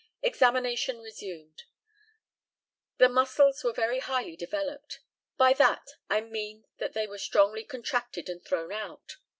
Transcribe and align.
Examination 0.23 0.97
resumed: 0.99 1.65
The 2.97 3.07
muscles 3.07 3.63
were 3.63 3.71
very 3.71 3.99
highly 3.99 4.35
developed. 4.35 4.99
By 5.37 5.53
that 5.53 5.91
I 6.09 6.21
mean 6.21 6.65
that 6.79 6.93
they 6.93 7.05
were 7.05 7.19
strongly 7.19 7.63
contracted 7.63 8.27
and 8.27 8.43
thrown 8.43 8.71
out. 8.71 9.17